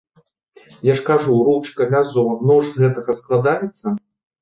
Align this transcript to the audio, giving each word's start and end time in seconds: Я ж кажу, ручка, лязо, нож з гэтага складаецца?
Я 0.91 0.95
ж 0.95 1.03
кажу, 1.09 1.43
ручка, 1.49 1.89
лязо, 1.93 2.25
нож 2.49 2.63
з 2.73 2.85
гэтага 2.85 3.11
складаецца? 3.23 3.99